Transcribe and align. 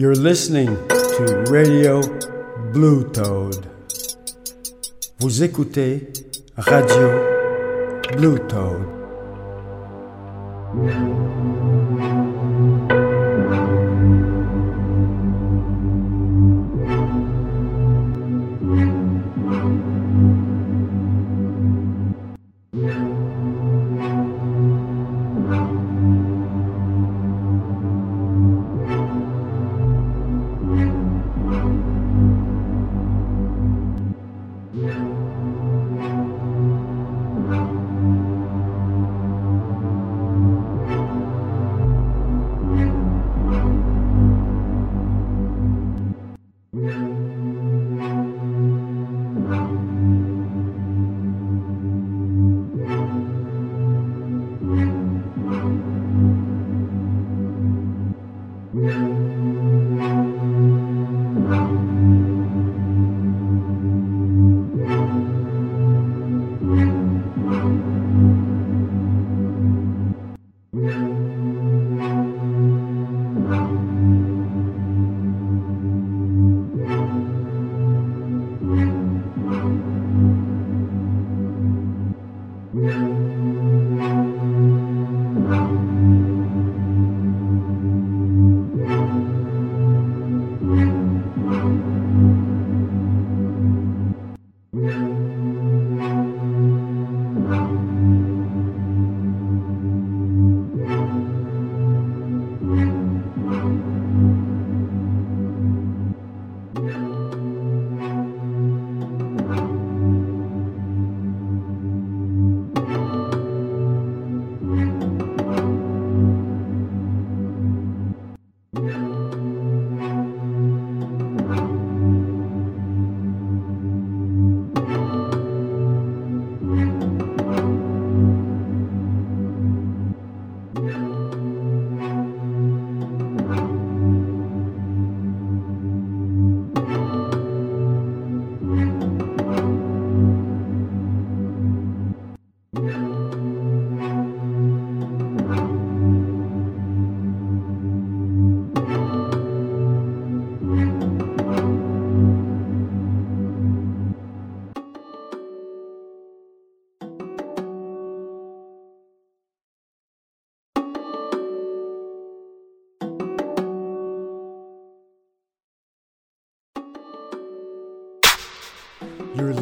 You're 0.00 0.14
listening 0.14 0.68
to 0.88 1.44
Radio 1.50 2.00
BlueToad. 2.72 3.64
Vous 5.18 5.42
écoutez 5.42 6.12
Radio 6.56 7.10
BlueToad. 8.16 8.86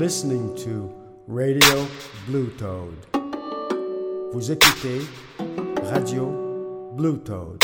Listening 0.06 0.55
to 0.59 0.94
Radio 1.27 1.84
BlueToad. 2.28 2.94
Vous 4.33 4.53
écoutez 4.53 5.00
Radio 5.83 6.93
BlueToad. 6.94 7.59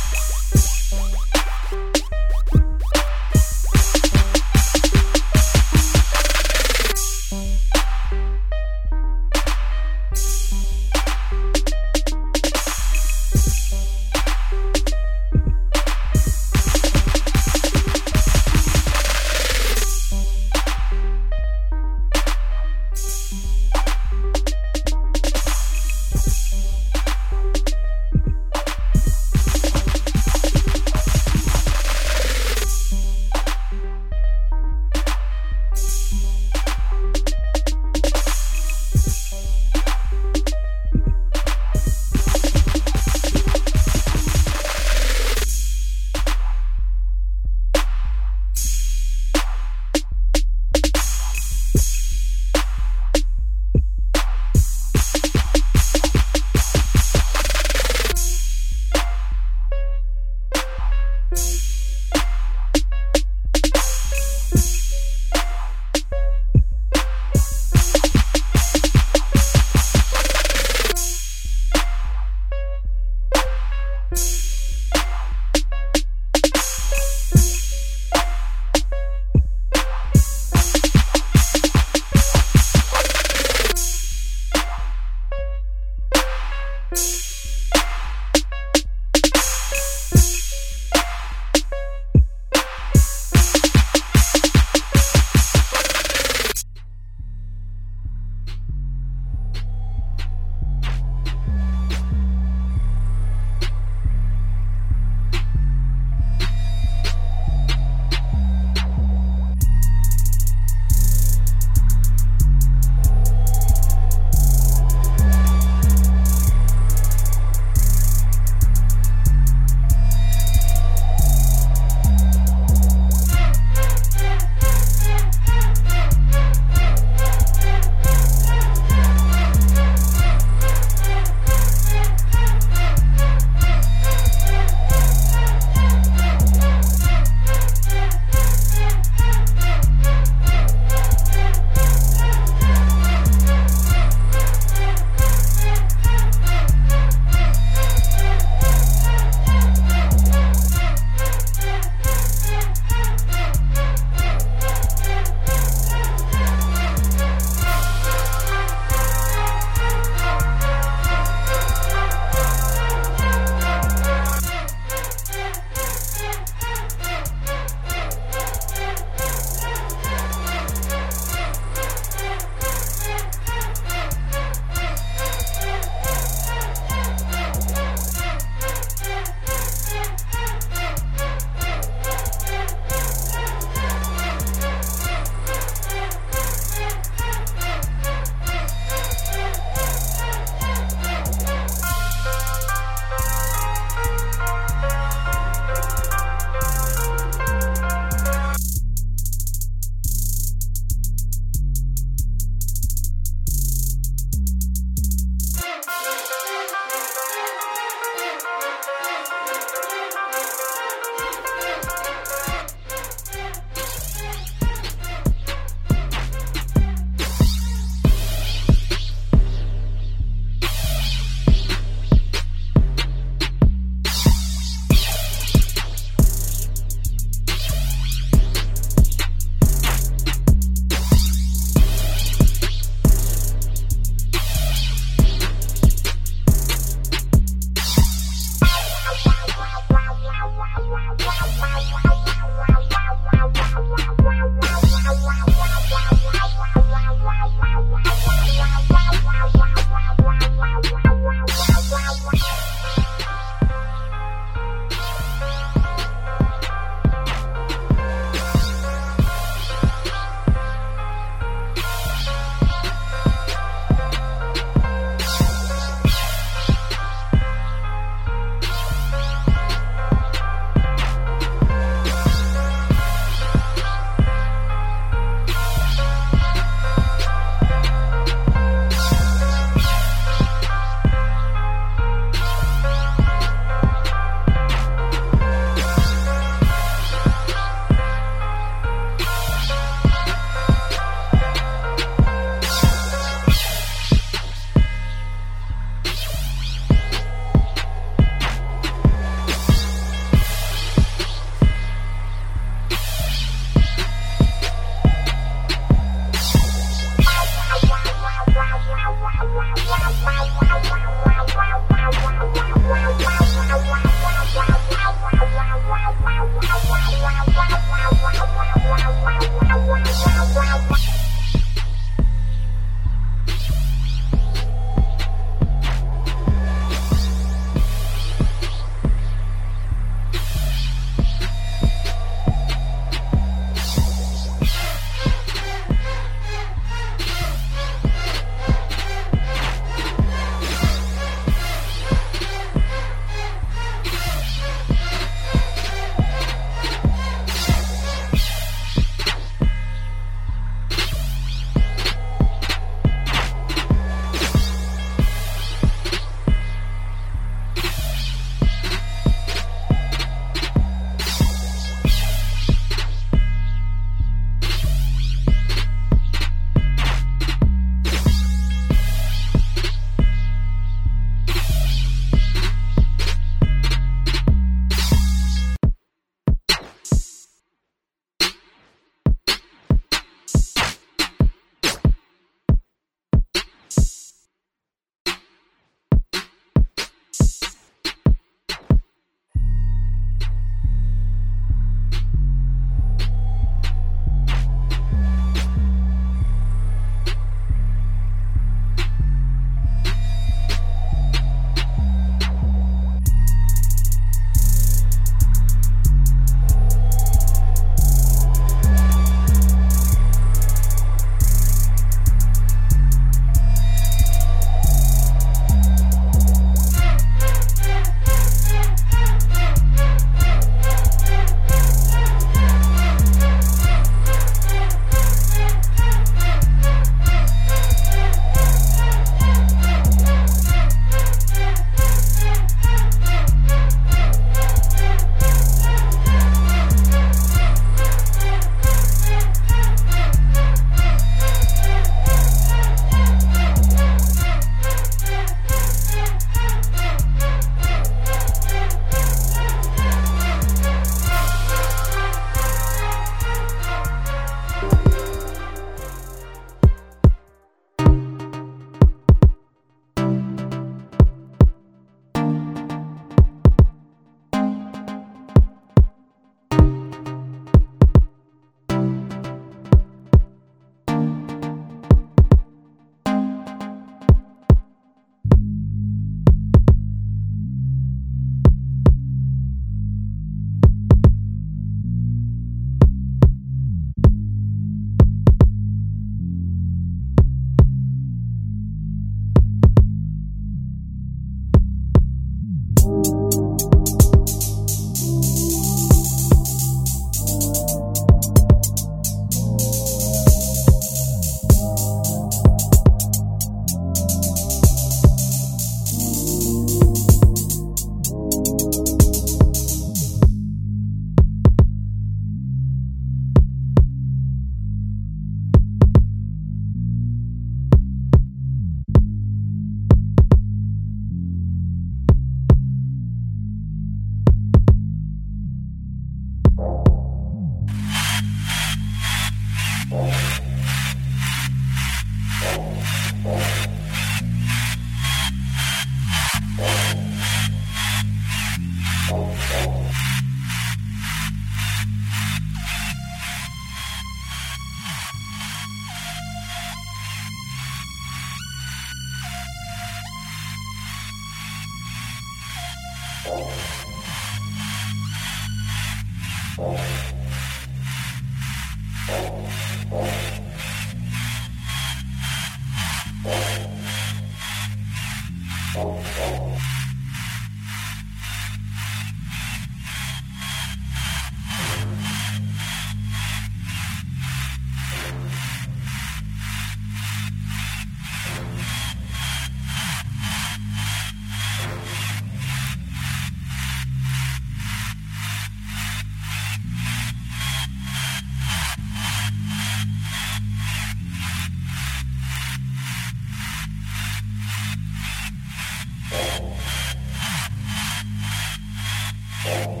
Oh. 599.62 600.00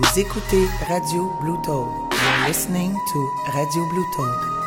Vous 0.00 0.20
écoutez 0.20 0.68
Radio 0.86 1.28
Blue 1.40 1.60
Toad. 1.60 1.88
You're 2.12 2.46
listening 2.46 2.94
to 3.12 3.30
Radio 3.52 3.84
Blue. 3.86 4.57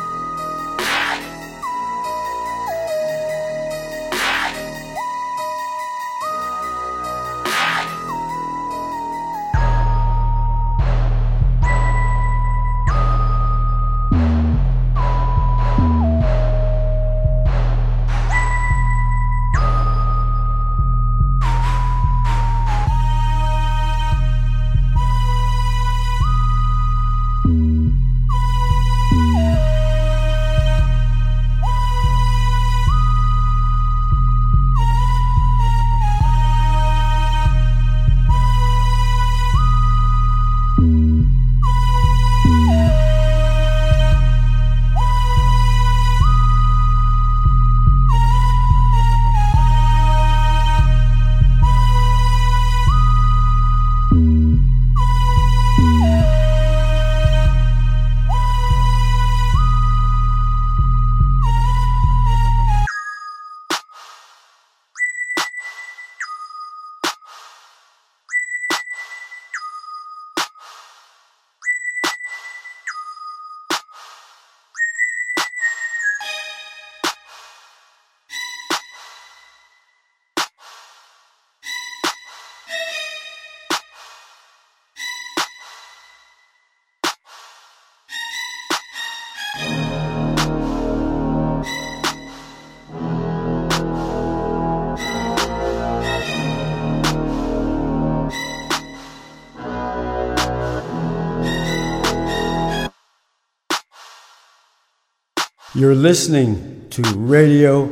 You're 105.82 105.96
listening 105.96 106.86
to 106.90 107.02
Radio 107.16 107.90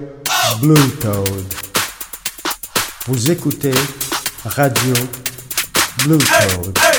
Blue 0.60 0.90
Toad. 1.00 1.26
Vous 3.06 3.32
écoutez 3.32 3.74
Radio 4.44 4.94
BlueToad. 6.04 6.89